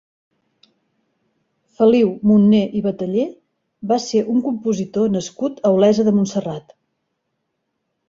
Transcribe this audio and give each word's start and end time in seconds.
Feliu 1.81 2.09
Monné 2.31 2.63
i 2.81 2.83
Batallé 2.87 3.27
va 3.93 4.01
ser 4.09 4.25
un 4.35 4.43
compositor 4.49 5.15
nascut 5.21 5.65
a 5.71 5.77
Olesa 5.79 6.11
de 6.13 6.19
Montserrat. 6.21 6.79